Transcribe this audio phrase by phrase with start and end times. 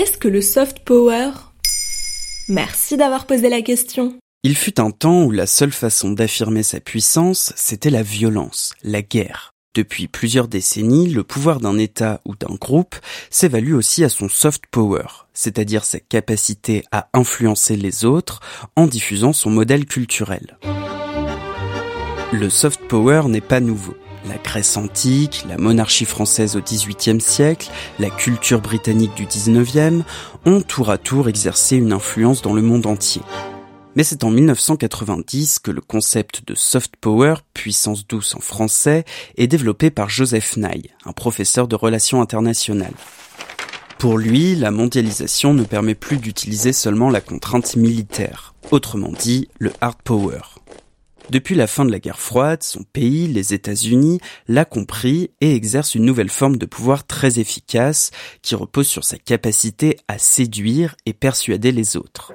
[0.00, 1.30] Qu'est-ce que le soft power?
[2.48, 4.18] Merci d'avoir posé la question.
[4.42, 9.02] Il fut un temps où la seule façon d'affirmer sa puissance, c'était la violence, la
[9.02, 9.52] guerre.
[9.74, 12.96] Depuis plusieurs décennies, le pouvoir d'un État ou d'un groupe
[13.28, 18.40] s'évalue aussi à son soft power, c'est-à-dire sa capacité à influencer les autres
[18.76, 20.56] en diffusant son modèle culturel.
[22.32, 23.96] Le soft power n'est pas nouveau.
[24.28, 30.04] La Grèce antique, la monarchie française au XVIIIe siècle, la culture britannique du XIXe
[30.44, 33.22] ont tour à tour exercé une influence dans le monde entier.
[33.96, 39.04] Mais c'est en 1990 que le concept de soft power, puissance douce en français,
[39.36, 42.94] est développé par Joseph Nye, un professeur de relations internationales.
[43.98, 49.72] Pour lui, la mondialisation ne permet plus d'utiliser seulement la contrainte militaire, autrement dit le
[49.80, 50.40] hard power.
[51.28, 55.94] Depuis la fin de la guerre froide, son pays, les États-Unis, l'a compris et exerce
[55.94, 58.10] une nouvelle forme de pouvoir très efficace
[58.42, 62.32] qui repose sur sa capacité à séduire et persuader les autres.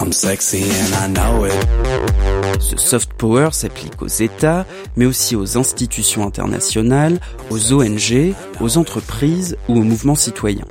[2.59, 4.66] Ce soft power s'applique aux États,
[4.96, 10.68] mais aussi aux institutions internationales, aux ONG, aux entreprises ou aux mouvements citoyens.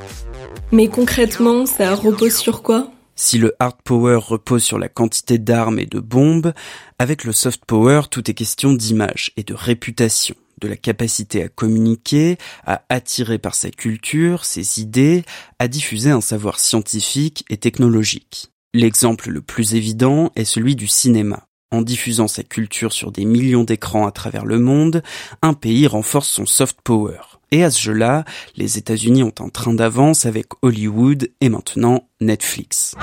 [0.72, 2.88] Mais concrètement, ça repose sur quoi?
[3.16, 6.52] Si le hard power repose sur la quantité d'armes et de bombes,
[6.98, 11.48] avec le soft power, tout est question d'image et de réputation, de la capacité à
[11.48, 15.24] communiquer, à attirer par sa culture, ses idées,
[15.58, 18.50] à diffuser un savoir scientifique et technologique.
[18.72, 21.46] L'exemple le plus évident est celui du cinéma.
[21.70, 25.02] En diffusant sa culture sur des millions d'écrans à travers le monde,
[25.42, 27.18] un pays renforce son soft power.
[27.55, 28.24] Et à ce jeu-là,
[28.56, 32.97] les États-Unis ont un train d'avance avec Hollywood et maintenant Netflix.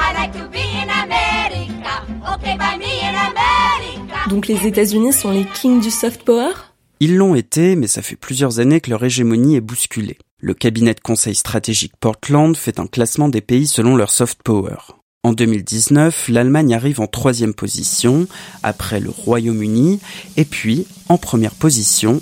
[4.27, 6.52] Donc les États-Unis sont les kings du soft power?
[6.99, 10.17] Ils l'ont été, mais ça fait plusieurs années que leur hégémonie est bousculée.
[10.39, 14.75] Le cabinet de conseil stratégique Portland fait un classement des pays selon leur soft power.
[15.23, 18.28] En 2019, l'Allemagne arrive en troisième position,
[18.63, 20.01] après le Royaume-Uni,
[20.35, 22.22] et puis, en première position,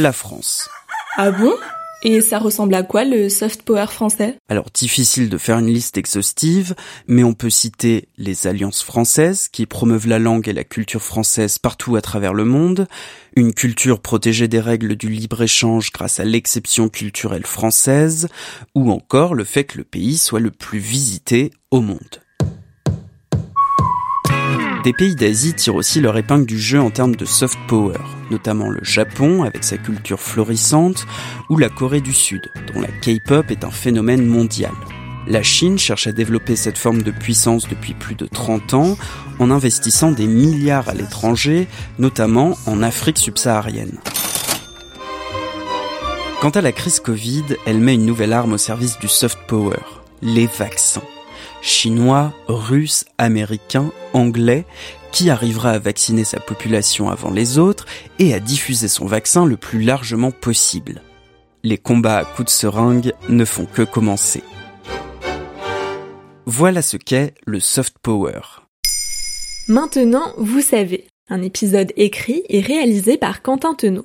[0.00, 0.68] la France.
[1.16, 1.54] Ah bon?
[2.02, 4.36] Et ça ressemble à quoi le soft power français?
[4.48, 6.74] Alors difficile de faire une liste exhaustive,
[7.06, 11.58] mais on peut citer les alliances françaises qui promeuvent la langue et la culture française
[11.58, 12.88] partout à travers le monde,
[13.36, 18.28] une culture protégée des règles du libre-échange grâce à l'exception culturelle française,
[18.74, 22.23] ou encore le fait que le pays soit le plus visité au monde.
[24.84, 27.96] Des pays d'Asie tirent aussi leur épingle du jeu en termes de soft power,
[28.30, 31.06] notamment le Japon avec sa culture florissante
[31.48, 34.72] ou la Corée du Sud, dont la K-pop est un phénomène mondial.
[35.26, 38.98] La Chine cherche à développer cette forme de puissance depuis plus de 30 ans
[39.38, 41.66] en investissant des milliards à l'étranger,
[41.98, 43.98] notamment en Afrique subsaharienne.
[46.42, 49.80] Quant à la crise Covid, elle met une nouvelle arme au service du soft power,
[50.20, 51.00] les vaccins
[51.64, 54.66] chinois, russes, américains, anglais,
[55.12, 57.86] qui arrivera à vacciner sa population avant les autres
[58.18, 61.00] et à diffuser son vaccin le plus largement possible.
[61.62, 64.42] Les combats à coups de seringue ne font que commencer.
[66.46, 68.40] Voilà ce qu'est le soft power.
[69.66, 74.04] Maintenant, vous savez, un épisode écrit et réalisé par Quentin Tenot.